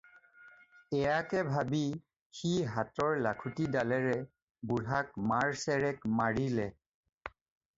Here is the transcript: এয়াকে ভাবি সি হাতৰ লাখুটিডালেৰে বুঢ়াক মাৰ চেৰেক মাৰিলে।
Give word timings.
এয়াকে 0.99 1.41
ভাবি 1.49 1.81
সি 2.39 2.53
হাতৰ 2.77 3.21
লাখুটিডালেৰে 3.25 4.17
বুঢ়াক 4.73 5.13
মাৰ 5.33 5.55
চেৰেক 5.67 6.09
মাৰিলে। 6.23 6.67